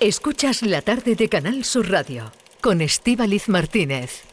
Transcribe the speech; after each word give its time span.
Escuchas 0.00 0.60
la 0.60 0.82
tarde 0.82 1.14
de 1.16 1.30
Canal 1.30 1.64
Sur 1.64 1.90
Radio 1.90 2.30
con 2.60 2.82
Estíbaliz 2.82 3.48
Martínez. 3.48 4.24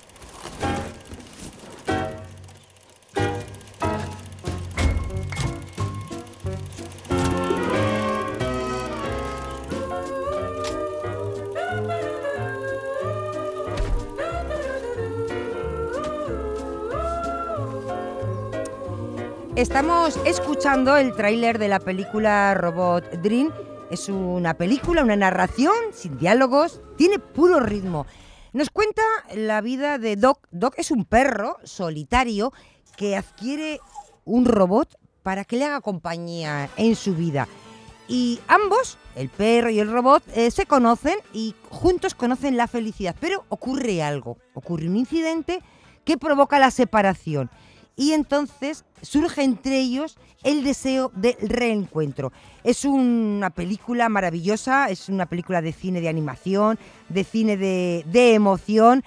Estamos 19.55 20.19
escuchando 20.25 20.97
el 20.97 21.15
tráiler 21.15 21.57
de 21.57 21.69
la 21.69 21.79
película 21.79 22.53
Robot 22.53 23.09
Dream. 23.21 23.49
Es 23.89 24.09
una 24.09 24.55
película, 24.55 25.03
una 25.03 25.15
narración 25.15 25.73
sin 25.93 26.17
diálogos, 26.17 26.81
tiene 26.97 27.19
puro 27.19 27.59
ritmo. 27.59 28.05
Nos 28.53 28.69
cuenta 28.69 29.01
la 29.35 29.61
vida 29.61 29.97
de 29.97 30.15
Doc. 30.15 30.47
Doc 30.51 30.75
es 30.77 30.91
un 30.91 31.05
perro 31.05 31.57
solitario 31.63 32.53
que 32.97 33.15
adquiere 33.15 33.79
un 34.25 34.45
robot 34.45 34.97
para 35.21 35.45
que 35.45 35.57
le 35.57 35.65
haga 35.65 35.81
compañía 35.81 36.69
en 36.77 36.95
su 36.95 37.15
vida. 37.15 37.47
Y 38.07 38.39
ambos, 38.47 38.97
el 39.15 39.29
perro 39.29 39.69
y 39.69 39.79
el 39.79 39.91
robot, 39.91 40.23
eh, 40.35 40.51
se 40.51 40.65
conocen 40.65 41.17
y 41.31 41.55
juntos 41.69 42.15
conocen 42.15 42.57
la 42.57 42.67
felicidad. 42.67 43.15
Pero 43.19 43.45
ocurre 43.49 44.03
algo, 44.03 44.37
ocurre 44.53 44.87
un 44.87 44.97
incidente 44.97 45.61
que 46.03 46.17
provoca 46.17 46.59
la 46.59 46.71
separación 46.71 47.49
y 47.95 48.13
entonces 48.13 48.85
surge 49.01 49.43
entre 49.43 49.79
ellos 49.79 50.17
el 50.43 50.63
deseo 50.63 51.11
de 51.15 51.37
reencuentro. 51.41 52.31
Es 52.63 52.85
una 52.85 53.49
película 53.49 54.09
maravillosa, 54.09 54.89
es 54.89 55.09
una 55.09 55.25
película 55.25 55.61
de 55.61 55.71
cine 55.71 56.01
de 56.01 56.09
animación, 56.09 56.77
de 57.09 57.23
cine 57.23 57.57
de, 57.57 58.33
emoción 58.33 59.03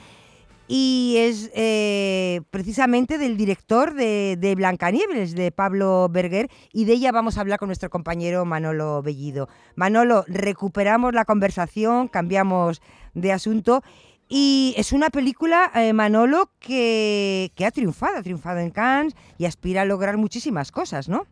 y 0.69 1.17
es 1.19 1.51
eh, 1.55 2.41
precisamente 2.51 3.19
del 3.19 3.37
director 3.37 3.95
de, 3.95 4.37
de, 4.39 4.55
Blancanieves, 4.57 5.35
de 5.35 5.53
Pablo 5.53 6.09
Berger, 6.11 6.51
y 6.73 6.87
de 6.87 6.95
ella 6.95 7.13
vamos 7.13 7.39
a 7.39 7.43
hablar 7.43 7.59
con 7.61 7.69
nuestro 7.69 7.89
compañero 7.89 8.45
Manolo 8.45 9.01
Bellido. 9.03 9.49
Manolo, 9.77 10.25
recuperamos 10.27 11.15
la 11.15 11.25
conversación, 11.25 12.09
cambiamos 12.09 12.83
de 13.15 13.33
asunto 13.33 13.83
y 14.29 14.75
es 14.77 14.93
una 14.93 15.11
película, 15.11 15.71
eh, 15.75 15.93
Manolo, 15.93 16.51
que, 16.59 17.51
ha 17.65 17.71
triunfado, 17.71 18.19
ha 18.19 18.23
triunfado 18.23 18.59
en 18.59 18.71
Cannes 18.71 19.15
y 19.39 19.45
aspira 19.45 19.83
a 19.83 19.85
lograr 19.85 20.17
muchísimas 20.17 20.73
cosas, 20.73 21.09
¿no? 21.09 21.27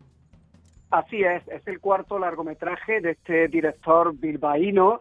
Así 0.91 1.23
es, 1.23 1.47
es 1.49 1.67
el 1.67 1.81
cuarto 1.81 2.19
largometraje 2.19 3.01
de 3.01 3.13
este 3.13 3.49
director 3.49 4.15
bilbaíno. 4.17 5.01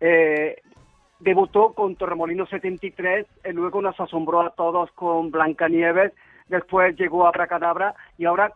Eh, 0.00 0.56
debutó 1.20 1.74
con 1.74 1.96
Torremolino 1.96 2.46
73, 2.46 3.26
y 3.44 3.52
luego 3.52 3.82
nos 3.82 3.98
asombró 4.00 4.40
a 4.40 4.50
todos 4.50 4.90
con 4.92 5.30
Blancanieves, 5.30 6.12
después 6.48 6.96
llegó 6.96 7.26
a 7.26 7.32
Bracadabra 7.32 7.94
y 8.16 8.24
ahora 8.24 8.52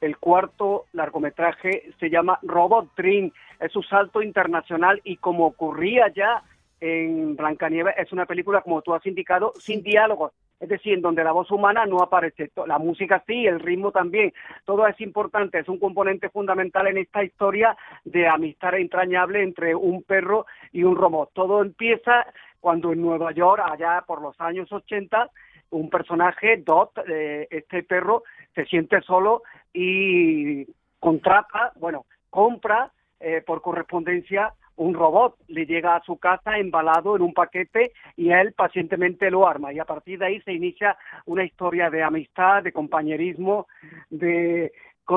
el 0.00 0.18
cuarto 0.18 0.84
largometraje 0.92 1.90
se 1.98 2.10
llama 2.10 2.38
Robot 2.42 2.94
Dream. 2.96 3.32
Es 3.60 3.74
un 3.74 3.82
salto 3.84 4.22
internacional 4.22 5.00
y 5.04 5.16
como 5.16 5.46
ocurría 5.46 6.12
ya 6.14 6.42
en 6.80 7.36
Blancanieves 7.36 7.94
es 7.98 8.12
una 8.12 8.26
película, 8.26 8.60
como 8.60 8.82
tú 8.82 8.94
has 8.94 9.04
indicado, 9.06 9.52
sin 9.58 9.82
diálogos, 9.82 10.32
es 10.60 10.68
decir, 10.68 10.94
en 10.94 11.02
donde 11.02 11.24
la 11.24 11.32
voz 11.32 11.50
humana 11.50 11.86
no 11.86 12.02
aparece, 12.02 12.50
la 12.66 12.78
música 12.78 13.22
sí, 13.26 13.46
el 13.46 13.60
ritmo 13.60 13.92
también, 13.92 14.32
todo 14.64 14.86
es 14.86 15.00
importante, 15.00 15.58
es 15.58 15.68
un 15.68 15.78
componente 15.78 16.28
fundamental 16.30 16.86
en 16.88 16.98
esta 16.98 17.22
historia 17.22 17.76
de 18.04 18.26
amistad 18.26 18.74
entrañable 18.74 19.42
entre 19.42 19.74
un 19.74 20.02
perro 20.02 20.46
y 20.72 20.82
un 20.82 20.96
robot. 20.96 21.30
Todo 21.32 21.62
empieza 21.62 22.26
cuando 22.60 22.92
en 22.92 23.02
Nueva 23.02 23.32
York, 23.32 23.62
allá 23.64 24.02
por 24.06 24.20
los 24.20 24.40
años 24.40 24.70
80, 24.72 25.30
un 25.70 25.90
personaje, 25.90 26.56
Dot, 26.64 26.92
eh, 27.08 27.46
este 27.50 27.82
perro, 27.82 28.24
se 28.54 28.64
siente 28.64 29.00
solo 29.02 29.42
y 29.72 30.66
contrata, 30.98 31.72
bueno, 31.76 32.06
compra 32.30 32.90
eh, 33.20 33.42
por 33.46 33.62
correspondencia 33.62 34.54
un 34.78 34.94
robot 34.94 35.36
le 35.48 35.66
llega 35.66 35.96
a 35.96 36.02
su 36.02 36.16
casa 36.16 36.58
embalado 36.58 37.16
en 37.16 37.22
un 37.22 37.34
paquete 37.34 37.92
y 38.16 38.30
él 38.30 38.52
pacientemente 38.52 39.30
lo 39.30 39.46
arma 39.46 39.72
y 39.72 39.78
a 39.78 39.84
partir 39.84 40.18
de 40.18 40.26
ahí 40.26 40.40
se 40.42 40.52
inicia 40.52 40.96
una 41.26 41.44
historia 41.44 41.90
de 41.90 42.02
amistad, 42.02 42.62
de 42.62 42.72
compañerismo, 42.72 43.66
de 44.08 44.72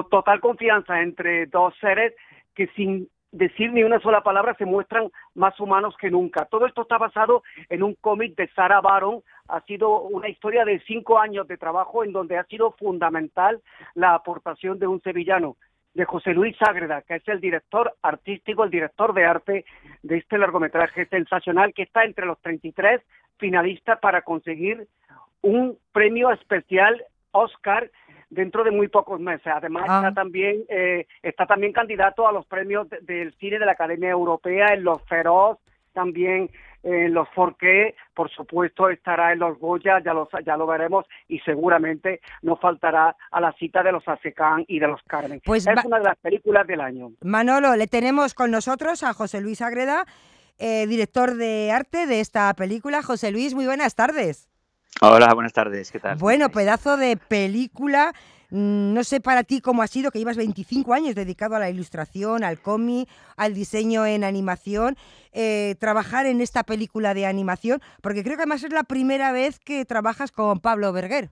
total 0.09 0.39
confianza 0.39 1.01
entre 1.01 1.45
dos 1.45 1.73
seres 1.79 2.13
que 2.55 2.67
sin 2.75 3.07
decir 3.31 3.71
ni 3.71 3.83
una 3.83 3.99
sola 3.99 4.21
palabra 4.21 4.55
se 4.55 4.65
muestran 4.65 5.09
más 5.35 5.57
humanos 5.59 5.95
que 5.99 6.11
nunca. 6.11 6.45
Todo 6.45 6.65
esto 6.65 6.81
está 6.81 6.97
basado 6.97 7.43
en 7.69 7.83
un 7.83 7.95
cómic 7.95 8.35
de 8.35 8.49
Sarah 8.49 8.81
Baron. 8.81 9.21
Ha 9.47 9.61
sido 9.61 10.01
una 10.01 10.27
historia 10.27 10.65
de 10.65 10.79
cinco 10.81 11.19
años 11.19 11.47
de 11.47 11.57
trabajo 11.57 12.03
en 12.03 12.11
donde 12.11 12.37
ha 12.37 12.43
sido 12.45 12.71
fundamental 12.71 13.61
la 13.93 14.15
aportación 14.15 14.79
de 14.79 14.87
un 14.87 15.01
sevillano 15.01 15.55
de 15.93 16.05
José 16.05 16.33
Luis 16.33 16.55
Ágreda, 16.61 17.01
que 17.01 17.15
es 17.15 17.27
el 17.27 17.41
director 17.41 17.93
artístico, 18.01 18.63
el 18.63 18.71
director 18.71 19.13
de 19.13 19.25
arte 19.25 19.65
de 20.03 20.17
este 20.17 20.37
largometraje 20.37 21.05
sensacional 21.07 21.73
que 21.73 21.83
está 21.83 22.03
entre 22.05 22.25
los 22.25 22.39
33 22.41 23.01
finalistas 23.37 23.99
para 23.99 24.21
conseguir 24.21 24.87
un 25.41 25.77
premio 25.91 26.31
especial 26.31 27.03
Oscar 27.31 27.89
dentro 28.29 28.63
de 28.63 28.71
muy 28.71 28.87
pocos 28.87 29.19
meses. 29.19 29.47
Además 29.47 29.83
está 29.83 30.07
ah. 30.07 30.13
también 30.13 30.63
eh, 30.69 31.07
está 31.21 31.45
también 31.45 31.73
candidato 31.73 32.27
a 32.27 32.31
los 32.31 32.45
premios 32.45 32.87
del 33.01 33.33
cine 33.35 33.59
de 33.59 33.65
la 33.65 33.73
Academia 33.73 34.09
Europea 34.09 34.73
en 34.73 34.83
Los 34.83 35.01
Feroz, 35.03 35.57
también 35.93 36.49
en 36.83 37.13
los 37.13 37.29
Forqué, 37.29 37.95
por 38.13 38.29
supuesto 38.31 38.89
estará 38.89 39.33
en 39.33 39.39
los 39.39 39.59
Goya, 39.59 40.01
ya 40.03 40.13
lo, 40.13 40.27
ya 40.45 40.57
lo 40.57 40.65
veremos, 40.65 41.05
y 41.27 41.39
seguramente 41.39 42.21
no 42.41 42.55
faltará 42.57 43.15
a 43.31 43.41
la 43.41 43.53
cita 43.53 43.83
de 43.83 43.91
los 43.91 44.07
Acecán 44.07 44.65
y 44.67 44.79
de 44.79 44.87
los 44.87 45.01
Carmen. 45.03 45.41
Pues 45.45 45.67
es 45.67 45.85
una 45.85 45.99
de 45.99 46.05
las 46.05 46.17
películas 46.17 46.65
del 46.65 46.81
año. 46.81 47.11
Manolo, 47.21 47.75
le 47.75 47.87
tenemos 47.87 48.33
con 48.33 48.51
nosotros 48.51 49.03
a 49.03 49.13
José 49.13 49.41
Luis 49.41 49.61
Agreda, 49.61 50.05
eh, 50.57 50.87
director 50.87 51.35
de 51.35 51.71
arte 51.71 52.07
de 52.07 52.19
esta 52.19 52.53
película. 52.53 53.03
José 53.03 53.31
Luis, 53.31 53.53
muy 53.53 53.65
buenas 53.65 53.95
tardes. 53.95 54.47
Hola, 55.01 55.33
buenas 55.33 55.53
tardes, 55.53 55.91
¿qué 55.91 55.99
tal? 55.99 56.17
Bueno, 56.17 56.49
pedazo 56.49 56.97
de 56.97 57.15
película 57.15 58.13
no 58.51 59.03
sé 59.03 59.21
para 59.21 59.43
ti 59.43 59.61
cómo 59.61 59.81
ha 59.81 59.87
sido, 59.87 60.11
que 60.11 60.19
llevas 60.19 60.37
25 60.37 60.93
años 60.93 61.15
dedicado 61.15 61.55
a 61.55 61.59
la 61.59 61.69
ilustración, 61.69 62.43
al 62.43 62.61
cómic, 62.61 63.09
al 63.37 63.53
diseño 63.53 64.05
en 64.05 64.23
animación, 64.23 64.97
eh, 65.31 65.75
trabajar 65.79 66.25
en 66.25 66.41
esta 66.41 66.63
película 66.63 67.13
de 67.13 67.25
animación, 67.25 67.81
porque 68.01 68.23
creo 68.23 68.35
que 68.35 68.43
además 68.43 68.63
es 68.63 68.73
la 68.73 68.83
primera 68.83 69.31
vez 69.31 69.59
que 69.59 69.85
trabajas 69.85 70.31
con 70.31 70.59
Pablo 70.59 70.91
Berger. 70.91 71.31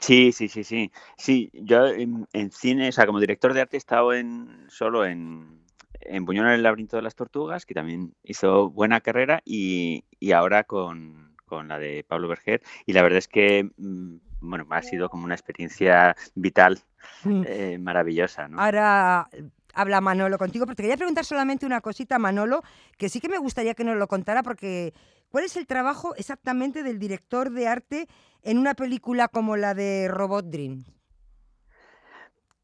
Sí, 0.00 0.30
sí, 0.30 0.48
sí, 0.48 0.62
sí. 0.62 0.92
Sí, 1.16 1.50
yo 1.52 1.86
en, 1.88 2.26
cine, 2.52 2.88
o 2.88 2.92
sea, 2.92 3.06
como 3.06 3.18
director 3.18 3.52
de 3.52 3.62
arte 3.62 3.76
he 3.76 3.78
estado 3.78 4.12
en, 4.12 4.66
solo 4.68 5.04
en, 5.04 5.64
en 6.00 6.24
Buñón 6.24 6.46
en 6.46 6.52
el 6.52 6.62
laberinto 6.62 6.96
de 6.96 7.02
las 7.02 7.16
tortugas, 7.16 7.66
que 7.66 7.74
también 7.74 8.14
hizo 8.22 8.70
buena 8.70 9.00
carrera, 9.00 9.42
y, 9.44 10.04
ahora 10.32 10.62
con, 10.62 11.29
con, 11.50 11.68
la 11.68 11.78
de 11.78 12.04
Pablo 12.08 12.28
Berger. 12.28 12.62
Y 12.86 12.94
la 12.94 13.02
verdad 13.02 13.18
es 13.18 13.28
que 13.28 13.70
mm, 13.76 14.16
bueno, 14.40 14.66
ha 14.70 14.82
sido 14.82 15.08
como 15.10 15.24
una 15.24 15.34
experiencia 15.34 16.16
vital 16.34 16.80
mm. 17.24 17.42
eh, 17.46 17.78
maravillosa. 17.78 18.48
Ahora 18.56 19.28
habla 19.74 20.00
Manolo 20.00 20.38
contigo, 20.38 20.66
pero 20.66 20.76
te 20.76 20.82
quería 20.82 20.96
preguntar 20.96 21.24
solamente 21.24 21.66
una 21.66 21.80
cosita, 21.80 22.18
Manolo, 22.18 22.62
que 22.96 23.08
sí 23.08 23.20
que 23.20 23.28
me 23.28 23.38
gustaría 23.38 23.74
que 23.74 23.84
nos 23.84 23.96
lo 23.96 24.08
contara, 24.08 24.42
porque 24.42 24.94
¿cuál 25.28 25.44
es 25.44 25.56
el 25.56 25.66
trabajo 25.66 26.14
exactamente 26.16 26.82
del 26.82 26.98
director 26.98 27.50
de 27.50 27.68
arte 27.68 28.08
en 28.42 28.58
una 28.58 28.74
película 28.74 29.28
como 29.28 29.56
la 29.56 29.74
de 29.74 30.08
Robot 30.08 30.46
Dream? 30.46 30.84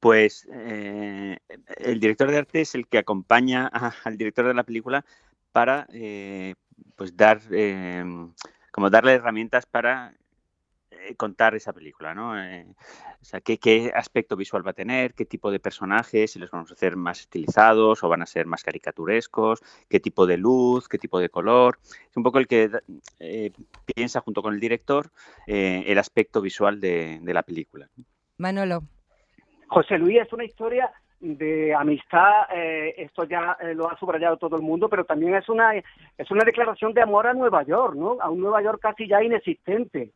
Pues 0.01 0.47
eh, 0.53 1.39
el 1.79 2.01
director 2.01 2.31
de 2.31 2.39
arte 2.39 2.61
es 2.61 2.75
el 2.75 2.87
que 2.87 2.99
acompaña 2.99 3.67
al 4.05 4.17
director 4.17 4.47
de 4.47 4.55
la 4.55 4.65
película 4.65 5.05
para 5.53 5.87
eh, 5.93 6.55
pues 6.97 7.17
dar 7.17 7.41
como 8.77 8.91
darle 8.91 9.15
herramientas 9.15 9.65
para 9.65 10.13
eh, 10.91 11.15
contar 11.17 11.55
esa 11.55 11.73
película, 11.73 12.15
¿no? 12.15 12.39
Eh, 12.39 12.67
o 13.23 13.25
sea, 13.25 13.41
¿qué, 13.41 13.91
aspecto 13.95 14.37
visual 14.37 14.67
va 14.67 14.73
a 14.73 14.75
tener, 14.75 15.15
qué 15.15 15.25
tipo 15.25 15.51
de 15.51 15.59
personajes, 15.59 16.33
si 16.33 16.39
los 16.39 16.51
vamos 16.51 16.71
a 16.71 16.75
hacer 16.75 16.95
más 16.95 17.21
estilizados 17.21 18.05
o 18.05 18.09
van 18.11 18.21
a 18.21 18.27
ser 18.27 18.45
más 18.45 18.63
caricaturescos, 18.63 19.63
qué 19.89 19.99
tipo 19.99 20.27
de 20.27 20.37
luz, 20.37 20.89
qué 20.91 20.99
tipo 20.99 21.19
de 21.19 21.31
color. 21.31 21.79
Es 21.83 22.15
un 22.19 22.23
poco 22.23 22.39
el 22.39 22.47
que 22.47 22.71
eh, 23.19 23.51
piensa 23.95 24.21
junto 24.21 24.43
con 24.43 24.53
el 24.53 24.61
director 24.61 25.11
el 25.47 25.97
aspecto 25.97 26.43
visual 26.43 26.79
de, 26.79 27.19
la 27.25 27.45
película. 27.45 27.89
Manolo. 28.37 28.83
José 29.69 29.97
Luis, 29.97 30.21
es 30.21 30.33
una 30.35 30.45
historia 30.45 30.93
de 31.21 31.75
amistad, 31.75 32.47
esto 32.97 33.25
ya 33.25 33.57
lo 33.75 33.91
ha 33.91 33.99
subrayado 33.99 34.37
todo 34.37 34.57
el 34.57 34.63
mundo, 34.63 34.89
pero 34.89 35.05
también 35.05 35.35
es 35.35 35.49
una 35.49 35.75
es 35.75 36.31
una 36.31 36.45
declaración 36.45 36.93
de 36.93 37.03
amor 37.03 37.27
a 37.27 37.35
Nueva 37.35 37.63
York, 37.63 37.95
¿no? 37.95 38.17
A 38.21 38.31
un 38.31 38.41
Nueva 38.41 38.63
York 38.63 38.81
casi 38.81 39.09
ya 39.09 39.23
inexistente. 39.23 40.13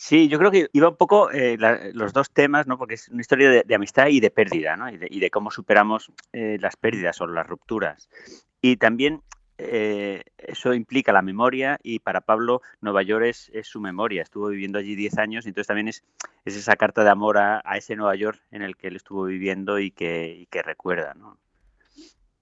Sí, 0.00 0.28
yo 0.28 0.38
creo 0.38 0.52
que 0.52 0.68
iba 0.72 0.88
un 0.88 0.96
poco 0.96 1.28
eh, 1.32 1.58
los 1.92 2.12
dos 2.12 2.30
temas, 2.30 2.68
¿no? 2.68 2.78
Porque 2.78 2.94
es 2.94 3.08
una 3.08 3.20
historia 3.20 3.64
de, 3.64 3.74
amistad 3.74 4.06
y 4.06 4.20
de 4.20 4.30
pérdida, 4.30 4.76
¿no? 4.76 4.88
Y 4.88 4.96
de, 4.96 5.30
cómo 5.30 5.50
superamos 5.50 6.12
eh, 6.32 6.56
las 6.60 6.76
pérdidas 6.76 7.20
o 7.20 7.26
las 7.26 7.44
rupturas. 7.48 8.08
Y 8.62 8.76
también 8.76 9.22
eh, 9.58 10.22
eso 10.38 10.72
implica 10.72 11.12
la 11.12 11.20
memoria 11.20 11.78
y 11.82 11.98
para 11.98 12.20
Pablo 12.20 12.62
Nueva 12.80 13.02
York 13.02 13.24
es, 13.26 13.50
su 13.62 13.80
memoria. 13.80 14.22
Estuvo 14.22 14.48
viviendo 14.48 14.78
allí 14.78 14.94
10 14.94 15.18
años 15.18 15.44
y 15.44 15.48
entonces 15.48 15.66
también 15.66 15.88
es, 15.88 16.04
es 16.44 16.56
esa 16.56 16.76
carta 16.76 17.02
de 17.02 17.10
amor 17.10 17.38
a, 17.38 17.60
ese 17.76 17.96
Nueva 17.96 18.14
York 18.14 18.40
en 18.52 18.62
el 18.62 18.76
que 18.76 18.88
él 18.88 18.96
estuvo 18.96 19.24
viviendo 19.24 19.78
y 19.78 19.90
que, 19.90 20.46
que 20.50 20.62
recuerda. 20.62 21.14
¿no? 21.14 21.36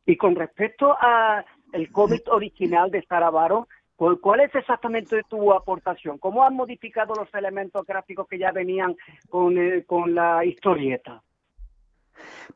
Y 0.05 0.17
con 0.17 0.37
respecto 0.37 0.97
a 1.01 1.45
el 1.73 1.91
cómic 1.91 2.23
original 2.29 2.91
de 2.91 3.03
Saravaro, 3.07 3.67
¿cuál 3.97 4.41
es 4.41 4.55
exactamente 4.55 5.23
tu 5.29 5.53
aportación? 5.53 6.19
¿Cómo 6.19 6.45
han 6.45 6.55
modificado 6.55 7.15
los 7.15 7.33
elementos 7.35 7.85
gráficos 7.87 8.29
que 8.29 8.39
ya 8.39 8.53
venían 8.53 8.95
con, 9.31 9.59
eh, 9.59 9.85
con 9.85 10.15
la 10.15 10.45
historieta? 10.45 11.23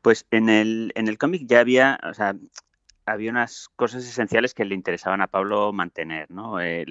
Pues 0.01 0.25
en 0.31 0.49
el, 0.49 0.91
en 0.95 1.07
el 1.07 1.17
cómic 1.17 1.43
ya 1.45 1.59
había, 1.59 1.99
o 2.03 2.13
sea, 2.13 2.35
había 3.11 3.31
unas 3.31 3.69
cosas 3.75 4.03
esenciales 4.03 4.53
que 4.53 4.65
le 4.65 4.75
interesaban 4.75 5.21
a 5.21 5.27
Pablo 5.27 5.71
mantener, 5.73 6.29
¿no? 6.31 6.59
Eh, 6.59 6.85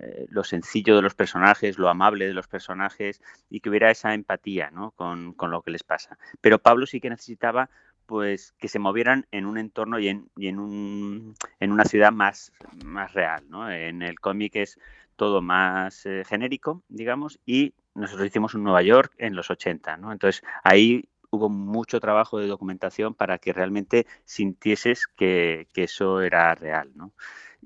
eh, 0.00 0.26
lo 0.28 0.44
sencillo 0.44 0.96
de 0.96 1.02
los 1.02 1.14
personajes, 1.14 1.78
lo 1.78 1.88
amable 1.88 2.26
de 2.26 2.34
los 2.34 2.48
personajes 2.48 3.20
y 3.48 3.60
que 3.60 3.70
hubiera 3.70 3.90
esa 3.90 4.12
empatía 4.14 4.70
¿no? 4.70 4.90
con, 4.90 5.32
con, 5.32 5.50
lo 5.50 5.62
que 5.62 5.70
les 5.70 5.84
pasa. 5.84 6.18
Pero 6.40 6.58
Pablo 6.58 6.86
sí 6.86 7.00
que 7.00 7.08
necesitaba 7.08 7.70
pues 8.06 8.54
que 8.58 8.68
se 8.68 8.78
movieran 8.78 9.26
en 9.32 9.46
un 9.46 9.58
entorno 9.58 9.98
y 9.98 10.08
en, 10.08 10.30
en, 10.36 10.58
un, 10.58 11.34
en 11.60 11.72
una 11.72 11.84
ciudad 11.84 12.12
más, 12.12 12.52
más 12.84 13.12
real. 13.14 13.44
¿no? 13.48 13.70
En 13.70 14.02
el 14.02 14.20
cómic 14.20 14.56
es 14.56 14.78
todo 15.16 15.42
más 15.42 16.06
eh, 16.06 16.24
genérico, 16.26 16.82
digamos, 16.88 17.40
y 17.46 17.74
nosotros 17.94 18.26
hicimos 18.26 18.54
un 18.54 18.64
Nueva 18.64 18.82
York 18.82 19.14
en 19.18 19.34
los 19.34 19.50
80. 19.50 19.96
¿no? 19.96 20.12
Entonces 20.12 20.42
ahí 20.62 21.08
hubo 21.30 21.48
mucho 21.48 22.00
trabajo 22.00 22.38
de 22.38 22.46
documentación 22.46 23.14
para 23.14 23.38
que 23.38 23.52
realmente 23.52 24.06
sintieses 24.24 25.06
que, 25.06 25.66
eso 25.74 26.20
era 26.20 26.54
real, 26.54 26.90
¿no? 26.94 27.12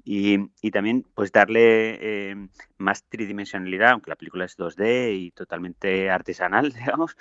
Y, 0.05 0.39
también 0.71 1.05
pues 1.15 1.31
darle 1.31 1.99
eh, 2.01 2.49
más 2.79 3.05
tridimensionalidad, 3.05 3.91
aunque 3.91 4.11
la 4.11 4.17
película 4.17 4.45
es 4.45 4.57
2D 4.57 5.15
y 5.15 5.31
totalmente 5.33 6.11
artesanal, 6.11 6.73
digamos, 6.73 7.17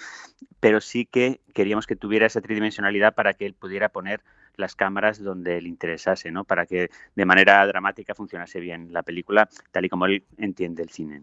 pero 0.60 0.80
sí 0.82 1.06
que 1.06 1.42
queríamos 1.54 1.88
que 1.88 1.96
tuviera 1.96 2.26
esa 2.26 2.42
tridimensionalidad 2.42 3.14
para 3.16 3.34
que 3.34 3.46
él 3.46 3.54
pudiera 3.54 3.90
poner 3.90 4.22
las 4.60 4.76
cámaras 4.76 5.24
donde 5.24 5.62
le 5.62 5.70
interesase, 5.70 6.32
¿no? 6.32 6.44
Para 6.44 6.66
que 6.66 6.90
de 7.16 7.26
manera 7.26 7.66
dramática 7.66 8.14
funcionase 8.14 8.60
bien 8.60 8.92
la 8.94 9.04
película, 9.04 9.50
tal 9.72 9.86
y 9.86 9.90
como 9.90 10.06
él 10.06 10.24
entiende 10.38 10.84
el 10.84 10.90
cine. 10.90 11.22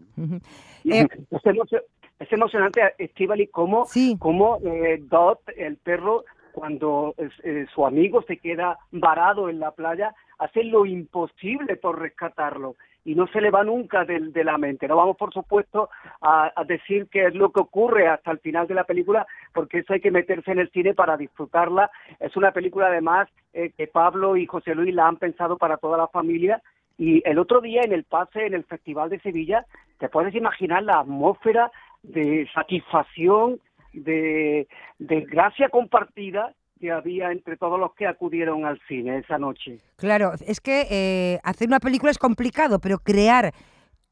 Es 2.19 2.31
emocionante, 2.31 2.81
Estivali, 2.97 3.47
cómo, 3.47 3.85
cómo 4.17 4.57
eh, 4.65 4.99
Dot, 5.01 5.41
el 5.55 5.77
perro, 5.77 6.25
cuando 6.51 7.13
eh, 7.17 7.67
su 7.73 7.85
amigo 7.85 8.23
se 8.23 8.37
queda 8.37 8.79
varado 8.91 9.49
en 9.49 9.59
la 9.59 9.71
playa, 9.71 10.15
hace 10.39 10.63
lo 10.63 10.85
imposible 10.85 11.75
por 11.75 11.99
rescatarlo 11.99 12.75
y 13.07 13.15
no 13.15 13.25
se 13.27 13.39
le 13.39 13.51
va 13.51 13.63
nunca 13.63 14.03
de, 14.03 14.43
la 14.43 14.57
mente. 14.57 14.85
No 14.85 14.97
vamos, 14.97 15.15
por 15.15 15.31
supuesto, 15.31 15.89
a, 16.19 16.51
decir 16.67 17.07
qué 17.09 17.27
es 17.27 17.35
lo 17.35 17.53
que 17.53 17.61
ocurre 17.61 18.05
hasta 18.09 18.31
el 18.31 18.39
final 18.39 18.67
de 18.67 18.73
la 18.73 18.83
película, 18.83 19.25
porque 19.53 19.77
eso 19.77 19.93
hay 19.93 20.01
que 20.01 20.11
meterse 20.11 20.51
en 20.51 20.59
el 20.59 20.69
cine 20.71 20.93
para 20.93 21.15
disfrutarla. 21.15 21.89
Es 22.19 22.35
una 22.35 22.51
película, 22.51 22.87
además, 22.87 23.29
eh, 23.53 23.71
que 23.77 23.87
Pablo 23.87 24.35
y 24.35 24.45
José 24.45 24.75
Luis 24.75 24.93
la 24.93 25.07
han 25.07 25.15
pensado 25.15 25.57
para 25.57 25.77
toda 25.77 25.97
la 25.97 26.09
familia. 26.09 26.61
Y 26.97 27.21
el 27.25 27.39
otro 27.39 27.61
día 27.61 27.83
en 27.83 27.93
el 27.93 28.03
pase, 28.03 28.45
en 28.45 28.53
el 28.53 28.65
Festival 28.65 29.09
de 29.09 29.21
Sevilla, 29.21 29.65
te 29.99 30.09
puedes 30.09 30.35
imaginar 30.35 30.83
la 30.83 30.99
atmósfera 30.99 31.71
de 32.03 32.47
satisfacción, 32.53 33.59
de, 33.93 34.67
gracia 34.99 35.69
compartida 35.69 36.53
que 36.79 36.91
había 36.91 37.31
entre 37.31 37.57
todos 37.57 37.79
los 37.79 37.93
que 37.95 38.05
acudieron 38.05 38.65
al 38.65 38.79
cine 38.87 39.17
esa 39.17 39.37
noche. 39.37 39.79
Claro, 39.95 40.33
es 40.45 40.61
que 40.61 40.87
eh, 40.91 41.39
hacer 41.43 41.67
una 41.67 41.79
película 41.79 42.11
es 42.11 42.19
complicado, 42.19 42.79
pero 42.79 42.99
crear 42.99 43.51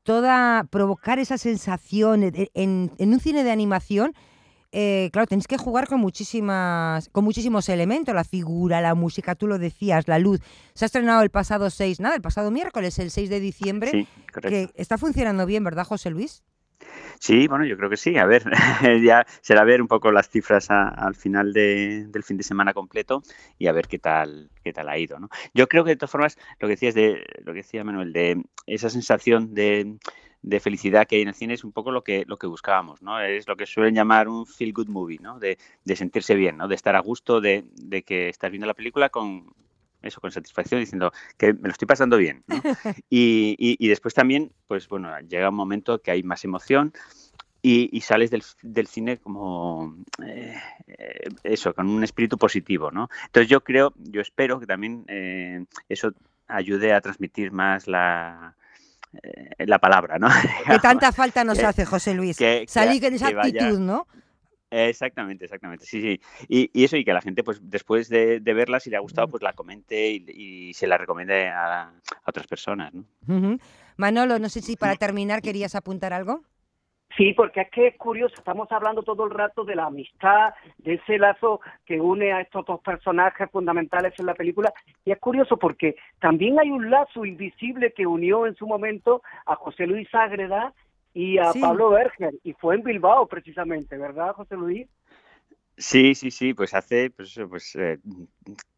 toda, 0.04 0.64
provocar 0.72 1.20
esa 1.20 1.38
sensación 1.38 2.24
en, 2.24 2.92
un 2.98 3.20
cine 3.20 3.44
de 3.44 3.52
animación, 3.52 4.14
eh, 4.72 5.10
claro, 5.14 5.28
tenéis 5.28 5.48
que 5.48 5.58
jugar 5.58 5.88
con 5.88 6.00
muchísimas, 6.00 7.10
con 7.10 7.24
muchísimos 7.24 7.70
elementos, 7.70 8.14
la 8.16 8.24
figura, 8.24 8.82
la 8.82 8.96
música, 8.96 9.36
tú 9.36 9.48
lo 9.48 9.58
decías, 9.58 10.08
la 10.08 10.20
luz. 10.20 10.42
Se 10.74 10.86
ha 10.86 10.88
estrenado 10.88 11.22
el 11.22 11.30
pasado 11.30 11.70
6, 11.70 12.00
nada, 12.00 12.16
el 12.16 12.22
pasado 12.22 12.52
miércoles, 12.52 12.98
el 13.00 13.12
6 13.12 13.30
de 13.30 13.40
diciembre, 13.40 13.92
sí, 13.92 14.08
que 14.42 14.70
está 14.76 14.98
funcionando 14.98 15.46
bien, 15.46 15.64
¿verdad, 15.64 15.86
José 15.86 16.10
Luis? 16.10 16.44
Sí, 17.20 17.48
bueno, 17.48 17.66
yo 17.66 17.78
creo 17.78 17.90
que 17.90 17.98
sí. 17.98 18.18
A 18.18 18.26
ver, 18.26 18.44
ya 19.04 19.26
será 19.42 19.64
ver 19.64 19.82
un 19.82 19.88
poco 19.88 20.12
las 20.12 20.30
cifras 20.30 20.70
al 20.70 21.16
final 21.16 21.54
del 21.54 22.24
fin 22.24 22.38
de 22.38 22.44
semana 22.44 22.74
completo 22.74 23.24
y 23.58 23.68
a 23.68 23.72
ver 23.72 23.88
qué 23.88 24.00
tal 24.00 24.50
qué 24.64 24.74
tal 24.74 24.90
ha 24.90 24.98
ido. 24.98 25.20
¿no? 25.20 25.30
Yo 25.54 25.68
creo 25.68 25.84
que 25.84 25.92
de 25.92 25.96
todas 25.96 26.12
formas 26.12 26.38
lo 26.60 26.68
que 26.68 26.74
decías 26.74 26.96
de 26.96 27.26
lo 27.44 27.54
que 27.54 27.60
decía 27.60 27.84
Manuel 27.84 28.14
de 28.14 28.44
esa 28.68 28.90
sensación 28.90 29.54
de, 29.54 29.98
felicidad 30.60 31.08
que 31.08 31.18
hay 31.18 31.22
en 31.24 31.30
el 31.30 31.34
cine 31.34 31.56
es 31.56 31.64
un 31.64 31.72
poco 31.72 31.92
lo 31.92 32.04
que 32.04 32.24
lo 32.28 32.38
que 32.38 32.48
buscábamos, 32.48 33.02
¿no? 33.02 33.20
Es 33.20 33.48
lo 33.48 33.56
que 33.56 33.66
suelen 33.66 33.96
llamar 33.96 34.28
un 34.28 34.46
feel 34.46 34.74
good 34.74 34.88
movie, 34.88 35.20
¿no? 35.22 35.40
De, 35.40 35.58
sentirse 35.96 36.36
bien, 36.36 36.58
¿no? 36.58 36.68
De 36.68 36.76
estar 36.76 36.96
a 36.96 37.00
gusto, 37.00 37.42
de, 37.42 37.66
de 37.74 38.04
que 38.04 38.30
estás 38.30 38.52
viendo 38.52 38.68
la 38.68 38.74
película 38.74 39.10
con, 39.10 39.54
eso, 40.06 40.22
con 40.22 40.32
satisfacción, 40.32 40.80
diciendo 40.80 41.12
que 41.38 41.54
me 41.54 41.64
lo 41.64 41.72
estoy 41.72 41.88
pasando 41.88 42.18
bien. 42.18 42.44
y, 43.10 43.88
después 43.88 44.14
también, 44.14 44.52
pues 44.68 44.88
bueno, 44.88 45.10
llega 45.22 45.50
un 45.50 45.56
momento 45.56 46.02
que 46.02 46.12
hay 46.12 46.24
más 46.24 46.44
emoción 46.44 46.94
y, 47.62 48.02
sales 48.02 48.30
del, 48.30 48.88
cine 48.88 49.18
como 49.18 49.96
eh, 50.24 50.56
eso, 51.44 51.74
con 51.74 51.90
un 51.90 52.04
espíritu 52.04 52.38
positivo, 52.38 52.92
¿no? 52.92 53.10
Entonces 53.26 53.50
yo 53.50 53.62
creo, 53.62 53.94
yo 53.98 54.22
espero 54.22 54.60
que 54.60 54.68
también 54.68 55.04
eh, 55.08 55.66
eso 55.90 56.12
ayude 56.48 56.94
a 56.94 57.02
transmitir 57.02 57.52
más 57.52 57.88
la, 57.88 58.56
eh, 59.24 59.66
la 59.66 59.80
palabra, 59.80 60.20
¿no? 60.20 60.28
que 60.68 60.78
tanta 60.78 61.12
falta 61.12 61.44
nos 61.44 61.58
hace, 61.64 61.86
José 61.86 62.14
Luis. 62.14 62.38
Salir 62.68 63.04
en 63.04 63.16
esa 63.16 63.30
actitud, 63.30 63.80
¿no? 63.80 64.06
Exactamente, 64.72 65.46
exactamente. 65.46 65.86
Sí, 65.86 66.02
sí. 66.02 66.22
Y, 66.48 66.84
eso, 66.84 66.98
y 66.98 67.06
que 67.06 67.14
la 67.14 67.22
gente, 67.22 67.44
pues 67.44 67.60
después 67.70 68.10
de, 68.10 68.40
verla, 68.40 68.80
si 68.80 68.90
le 68.90 68.98
ha 68.98 69.02
gustado, 69.02 69.28
pues 69.28 69.44
la 69.44 69.54
comente 69.54 70.10
y, 70.10 70.74
se 70.74 70.88
la 70.88 70.98
recomiende 70.98 71.48
a, 71.48 71.94
otras 72.26 72.48
personas. 72.48 72.94
¿no? 72.94 73.06
Manolo, 73.98 74.40
no 74.40 74.50
sé 74.50 74.62
si 74.62 74.76
para 74.76 74.96
terminar 74.96 75.42
querías 75.42 75.76
apuntar 75.76 76.14
algo. 76.14 76.42
Sí, 77.18 77.34
porque 77.34 77.62
es 77.62 77.70
que 77.70 77.88
es 77.88 77.98
curioso, 77.98 78.36
estamos 78.38 78.70
hablando 78.72 79.02
todo 79.02 79.24
el 79.24 79.32
rato 79.32 79.64
de 79.64 79.76
la 79.76 79.86
amistad, 79.86 80.54
de 80.80 80.96
ese 80.96 81.18
lazo 81.18 81.62
que 81.86 82.02
une 82.02 82.34
a 82.34 82.42
estos 82.42 82.66
dos 82.66 82.82
personajes 82.82 83.50
fundamentales 83.52 84.14
en 84.20 84.26
la 84.26 84.34
película, 84.34 84.74
y 85.06 85.12
es 85.12 85.20
curioso 85.20 85.56
porque 85.56 85.96
también 86.20 86.60
hay 86.60 86.72
un 86.72 86.90
lazo 86.90 87.24
invisible 87.24 87.94
que 87.94 88.06
unió 88.06 88.46
en 88.46 88.56
su 88.56 88.68
momento 88.68 89.22
a 89.46 89.56
José 89.56 89.88
Luis 89.88 90.14
Ágreda 90.14 90.74
y 91.16 91.38
a 91.38 91.54
Pablo 91.54 91.92
Berger, 91.92 92.36
y 92.44 92.52
fue 92.52 92.76
en 92.76 92.84
Bilbao 92.84 93.26
precisamente, 93.26 93.98
¿verdad, 93.98 94.34
José 94.34 94.56
Luis? 94.56 94.86
Sí, 95.78 96.14
sí, 96.14 96.30
sí, 96.30 96.54
pues 96.54 96.74
hace 96.74 97.10
pues, 97.10 97.40
pues 97.50 97.78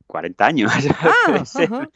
40 0.06 0.44
eh, 0.44 0.48
años 0.48 0.72
ah, 1.00 1.90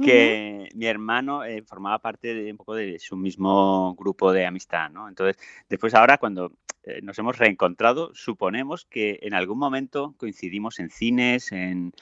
que 0.00 0.68
mi 0.74 0.86
hermano 0.86 1.44
eh, 1.44 1.62
formaba 1.62 1.98
parte 1.98 2.32
de 2.32 2.52
un 2.52 2.56
poco 2.56 2.76
de 2.76 3.00
su 3.00 3.16
mismo 3.16 3.96
grupo 3.96 4.32
de 4.32 4.46
amistad, 4.46 4.88
¿no? 4.88 5.08
Entonces, 5.08 5.36
después 5.68 5.94
ahora 5.94 6.18
cuando 6.18 6.52
eh, 6.84 7.00
nos 7.02 7.18
hemos 7.18 7.38
reencontrado, 7.38 8.12
suponemos 8.14 8.84
que 8.84 9.18
en 9.22 9.34
algún 9.34 9.58
momento 9.58 10.14
coincidimos 10.16 10.78
en 10.78 10.90
cines, 10.90 11.50
en, 11.50 11.92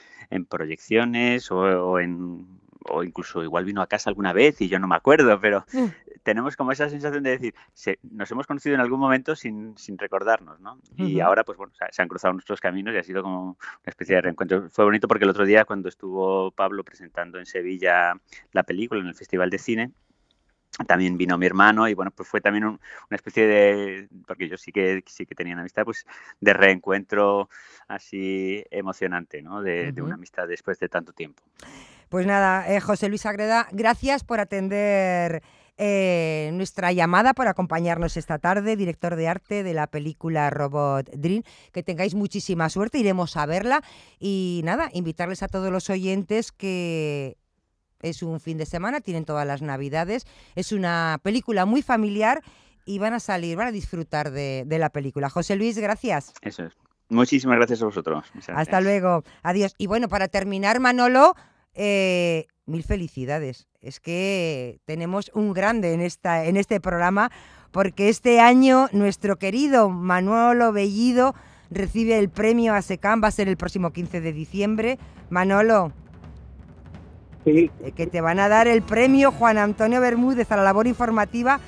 proyecciones 0.49 1.51
o, 1.51 1.99
en 1.99 2.47
o 2.89 3.03
incluso 3.03 3.43
igual 3.43 3.65
vino 3.65 3.81
a 3.81 3.87
casa 3.87 4.09
alguna 4.09 4.33
vez 4.33 4.61
y 4.61 4.67
yo 4.67 4.79
no 4.79 4.87
me 4.87 4.95
acuerdo, 4.95 5.39
pero 5.39 5.65
mm. 5.73 5.85
tenemos 6.23 6.55
como 6.55 6.71
esa 6.71 6.89
sensación 6.89 7.23
de 7.23 7.31
decir, 7.31 7.55
nos 8.03 8.31
hemos 8.31 8.47
conocido 8.47 8.75
en 8.75 8.81
algún 8.81 8.99
momento 8.99 9.35
sin, 9.35 9.77
sin 9.77 9.97
recordarnos, 9.97 10.59
¿no? 10.59 10.79
Y 10.97 11.19
ahora, 11.19 11.43
pues 11.43 11.57
bueno, 11.57 11.73
se 11.91 12.01
han 12.01 12.07
cruzado 12.07 12.33
nuestros 12.33 12.59
caminos 12.59 12.93
y 12.93 12.97
ha 12.97 13.03
sido 13.03 13.23
como 13.23 13.41
una 13.43 13.57
especie 13.85 14.15
de 14.15 14.21
reencuentro. 14.21 14.69
Fue 14.69 14.85
bonito 14.85 15.07
porque 15.07 15.25
el 15.25 15.29
otro 15.29 15.45
día, 15.45 15.65
cuando 15.65 15.89
estuvo 15.89 16.51
Pablo 16.51 16.83
presentando 16.83 17.39
en 17.39 17.45
Sevilla 17.45 18.13
la 18.51 18.63
película 18.63 19.01
en 19.01 19.07
el 19.07 19.15
Festival 19.15 19.49
de 19.49 19.57
Cine, 19.57 19.91
también 20.87 21.17
vino 21.17 21.37
mi 21.37 21.45
hermano 21.45 21.87
y 21.87 21.93
bueno, 21.93 22.11
pues 22.11 22.29
fue 22.29 22.41
también 22.41 22.65
una 22.65 22.79
especie 23.11 23.45
de, 23.45 24.07
porque 24.25 24.47
yo 24.47 24.57
sí 24.57 24.71
que 24.71 25.03
sí 25.05 25.25
que 25.25 25.35
tenía 25.35 25.53
una 25.53 25.61
amistad, 25.61 25.83
pues 25.83 26.05
de 26.39 26.53
reencuentro 26.53 27.49
así 27.87 28.63
emocionante, 28.71 29.41
¿no? 29.41 29.61
De, 29.61 29.91
de 29.91 30.01
una 30.01 30.15
amistad 30.15 30.47
después 30.47 30.79
de 30.79 30.87
tanto 30.87 31.11
tiempo. 31.13 31.43
Pues 32.11 32.27
nada, 32.27 32.67
eh, 32.67 32.81
José 32.81 33.07
Luis 33.07 33.25
Agreda, 33.25 33.69
gracias 33.71 34.25
por 34.25 34.41
atender 34.41 35.41
eh, 35.77 36.49
nuestra 36.51 36.91
llamada, 36.91 37.33
por 37.33 37.47
acompañarnos 37.47 38.17
esta 38.17 38.37
tarde, 38.37 38.75
director 38.75 39.15
de 39.15 39.29
arte 39.29 39.63
de 39.63 39.73
la 39.73 39.87
película 39.87 40.49
Robot 40.49 41.09
Dream. 41.13 41.43
Que 41.71 41.83
tengáis 41.83 42.13
muchísima 42.13 42.67
suerte, 42.69 42.97
iremos 42.97 43.37
a 43.37 43.45
verla 43.45 43.81
y 44.19 44.59
nada, 44.65 44.89
invitarles 44.91 45.41
a 45.41 45.47
todos 45.47 45.71
los 45.71 45.89
oyentes 45.89 46.51
que 46.51 47.37
es 48.01 48.23
un 48.23 48.41
fin 48.41 48.57
de 48.57 48.65
semana, 48.65 48.99
tienen 48.99 49.23
todas 49.23 49.47
las 49.47 49.61
navidades, 49.61 50.27
es 50.55 50.73
una 50.73 51.17
película 51.23 51.65
muy 51.65 51.81
familiar 51.81 52.43
y 52.83 52.99
van 52.99 53.13
a 53.13 53.21
salir, 53.21 53.55
van 53.55 53.67
a 53.67 53.71
disfrutar 53.71 54.31
de, 54.31 54.65
la 54.67 54.89
película. 54.89 55.29
José 55.29 55.55
Luis, 55.55 55.77
gracias. 55.77 56.33
Eso 56.41 56.65
es. 56.65 56.73
Muchísimas 57.07 57.55
gracias 57.55 57.81
a 57.81 57.85
vosotros. 57.85 58.25
Hasta 58.53 58.81
luego. 58.81 59.23
Adiós. 59.43 59.75
Y 59.77 59.87
bueno, 59.87 60.09
para 60.09 60.27
terminar, 60.27 60.81
Manolo, 60.81 61.35
eh, 61.73 62.47
mil 62.65 62.83
felicidades. 62.83 63.67
Es 63.81 63.99
que 63.99 64.79
tenemos 64.85 65.31
un 65.33 65.53
grande 65.53 65.93
en, 65.93 66.01
esta, 66.01 66.45
en 66.45 66.57
este 66.57 66.79
programa 66.79 67.31
porque 67.71 68.09
este 68.09 68.39
año 68.39 68.89
nuestro 68.91 69.37
querido 69.37 69.89
Manolo 69.89 70.71
Bellido 70.71 71.33
recibe 71.69 72.19
el 72.19 72.29
premio 72.29 72.73
ASECAM, 72.73 73.23
va 73.23 73.29
a 73.29 73.31
ser 73.31 73.47
el 73.47 73.57
próximo 73.57 73.91
15 73.91 74.21
de 74.21 74.33
diciembre. 74.33 74.99
Manolo, 75.29 75.93
Sí, 77.43 77.71
eh, 77.83 77.91
que 77.93 78.05
te 78.05 78.21
van 78.21 78.39
a 78.39 78.49
dar 78.49 78.67
el 78.67 78.83
premio 78.83 79.31
Juan 79.31 79.57
Antonio 79.57 79.99
Bermúdez 79.99 80.51
a 80.51 80.57
la 80.57 80.63
labor 80.63 80.85
informativa 80.85 81.59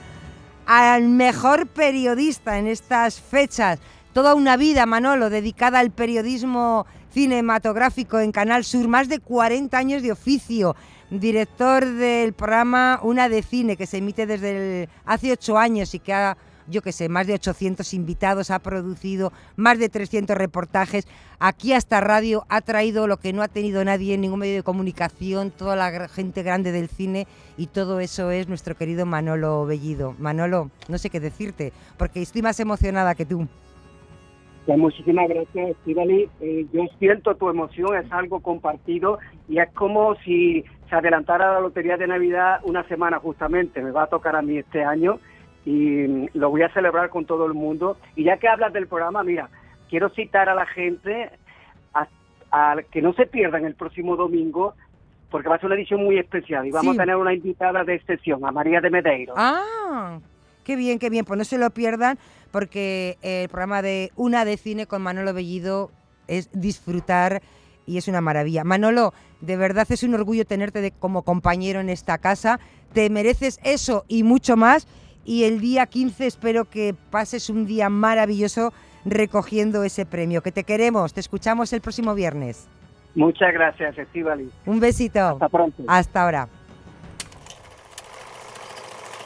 al 0.66 1.10
mejor 1.10 1.68
periodista 1.68 2.60
en 2.60 2.68
estas 2.68 3.20
fechas. 3.20 3.80
Toda 4.14 4.36
una 4.36 4.58
vida, 4.58 4.86
Manolo, 4.86 5.30
dedicada 5.32 5.80
al 5.80 5.90
periodismo 5.92 6.86
cinematográfico 7.12 8.20
en 8.20 8.32
Canal 8.32 8.64
Sur, 8.64 8.88
más 8.88 9.10
de 9.10 9.20
40 9.20 9.76
años 9.76 10.04
de 10.04 10.12
oficio, 10.12 10.76
director 11.10 11.84
del 11.86 12.34
programa 12.34 13.00
Una 13.02 13.28
de 13.28 13.42
Cine, 13.42 13.76
que 13.76 13.88
se 13.88 13.98
emite 13.98 14.28
desde 14.28 14.84
el- 14.84 14.90
hace 15.06 15.32
ocho 15.32 15.58
años 15.58 15.96
y 15.96 16.00
que 16.00 16.14
ha, 16.14 16.38
yo 16.68 16.84
qué 16.84 16.92
sé, 16.92 17.10
más 17.10 17.26
de 17.26 17.34
800 17.34 17.92
invitados, 17.96 18.52
ha 18.52 18.60
producido 18.60 19.34
más 19.56 19.80
de 19.80 19.90
300 19.90 20.38
reportajes. 20.38 21.08
Aquí 21.40 21.74
hasta 21.74 22.00
radio 22.00 22.46
ha 22.50 22.62
traído 22.62 23.08
lo 23.08 23.18
que 23.18 23.34
no 23.34 23.42
ha 23.42 23.48
tenido 23.48 23.84
nadie 23.84 24.14
en 24.14 24.22
ningún 24.22 24.40
medio 24.40 24.56
de 24.58 24.64
comunicación, 24.64 25.50
toda 25.50 25.76
la 25.76 26.08
gente 26.08 26.44
grande 26.44 26.72
del 26.72 26.88
cine 26.88 27.28
y 27.58 27.66
todo 27.68 28.00
eso 28.00 28.30
es 28.30 28.48
nuestro 28.48 28.78
querido 28.78 29.08
Manolo 29.08 29.66
Bellido. 29.66 30.16
Manolo, 30.20 30.70
no 30.88 31.00
sé 31.00 31.10
qué 31.10 31.20
decirte, 31.20 31.74
porque 31.98 32.22
estoy 32.22 32.44
más 32.44 32.60
emocionada 32.60 33.16
que 33.16 33.26
tú. 33.26 33.48
Pues 34.66 34.78
muchísimas 34.78 35.28
gracias, 35.28 35.72
Estivali. 35.72 36.30
Eh, 36.40 36.66
yo 36.72 36.84
siento 36.98 37.36
tu 37.36 37.50
emoción, 37.50 37.98
es 37.98 38.10
algo 38.14 38.40
compartido 38.40 39.20
y 39.50 39.60
es 39.60 39.70
como 39.74 40.16
si 40.24 40.64
se 40.90 40.96
adelantara 40.96 41.54
la 41.54 41.60
lotería 41.60 41.98
de 41.98 42.08
Navidad 42.08 42.62
una 42.64 42.84
semana 42.88 43.20
justamente. 43.20 43.82
Me 43.82 43.92
va 43.92 44.04
a 44.04 44.08
tocar 44.08 44.36
a 44.38 44.42
mí 44.42 44.58
este 44.58 44.84
año 44.84 45.20
y 45.66 46.08
mm, 46.08 46.28
lo 46.36 46.50
voy 46.50 46.62
a 46.62 46.70
celebrar 46.74 47.10
con 47.10 47.26
todo 47.26 47.46
el 47.46 47.54
mundo. 47.54 47.98
Y 48.16 48.24
ya 48.24 48.38
que 48.38 48.48
hablas 48.48 48.72
del 48.72 48.88
programa, 48.88 49.22
mira, 49.24 49.50
quiero 49.90 50.08
citar 50.10 50.48
a 50.48 50.56
la 50.56 50.66
gente 50.66 51.30
a, 51.94 52.08
a 52.52 52.78
que 52.90 53.02
no 53.02 53.12
se 53.14 53.26
pierdan 53.26 53.66
el 53.66 53.76
próximo 53.76 54.16
domingo 54.16 54.76
porque 55.30 55.50
va 55.50 55.56
a 55.56 55.60
ser 55.60 55.66
una 55.66 55.76
edición 55.76 56.04
muy 56.06 56.18
especial 56.20 56.66
y 56.68 56.72
vamos 56.72 56.94
Sí. 56.96 57.00
a 57.00 57.04
tener 57.04 57.16
una 57.18 57.34
invitada 57.34 57.84
de 57.84 57.96
excepción, 57.96 58.46
a 58.46 58.52
María 58.52 58.80
de 58.80 58.90
Medeiro. 58.92 59.34
Ah, 59.36 60.20
qué 60.64 60.76
bien, 60.76 61.00
qué 61.00 61.10
bien. 61.10 61.26
Pues 61.26 61.38
no 61.38 61.44
se 61.46 61.58
lo 61.58 61.70
pierdan 61.70 62.18
porque 62.52 63.18
el 63.22 63.50
programa 63.50 63.82
de 63.82 64.12
Una 64.16 64.46
de 64.46 64.58
Cine 64.58 64.86
con 64.88 65.02
Manolo 65.02 65.34
Bellido 65.34 65.92
es 66.28 66.50
disfrutar 66.54 67.42
y 67.86 67.98
es 67.98 68.08
una 68.08 68.22
maravilla. 68.22 68.64
Manolo, 68.64 69.14
de 69.42 69.58
verdad 69.58 69.86
es 69.90 70.04
un 70.04 70.14
orgullo 70.14 70.46
tenerte 70.46 70.82
de- 70.82 70.92
como 70.92 71.24
compañero 71.24 71.80
en 71.82 71.90
esta 71.90 72.18
casa. 72.18 72.60
Te 72.94 73.10
mereces 73.10 73.60
eso 73.64 74.06
y 74.08 74.24
mucho 74.24 74.56
más. 74.56 74.88
Y 75.26 75.44
el 75.46 75.60
día 75.62 75.86
15 75.86 76.28
espero 76.28 76.66
que 76.70 76.96
pases 77.10 77.50
un 77.50 77.66
día 77.66 77.90
maravilloso 77.90 78.74
recogiendo 79.06 79.84
ese 79.84 80.06
premio. 80.06 80.42
Que 80.42 80.52
te 80.52 80.64
queremos. 80.64 81.14
Te 81.14 81.20
escuchamos 81.20 81.74
el 81.74 81.82
próximo 81.82 82.14
viernes. 82.16 82.68
Muchas 83.16 83.54
gracias, 83.54 83.98
Estivali. 83.98 84.50
Un 84.66 84.80
besito. 84.80 85.20
Hasta 85.20 85.50
pronto. 85.50 85.84
Hasta 85.88 86.24
ahora. 86.24 86.48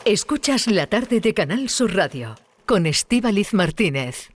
Escuchas 0.10 0.68
la 0.68 0.88
tarde 0.88 1.20
de 1.20 1.34
Canal 1.34 1.68
Sur 1.68 1.94
Radio 1.94 2.38
con 2.66 2.86
Estíbaliz 2.86 3.54
Martínez. 3.54 4.26